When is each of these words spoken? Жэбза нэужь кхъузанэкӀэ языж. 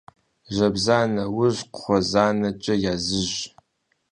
Жэбза 0.55 0.99
нэужь 1.13 1.61
кхъузанэкӀэ 1.73 2.75
языж. 2.93 3.31